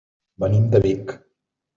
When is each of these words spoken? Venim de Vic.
Venim 0.43 0.63
de 0.71 0.81
Vic. 0.85 1.13